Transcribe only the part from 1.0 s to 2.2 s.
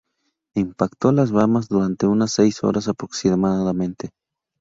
a las Bahamas durante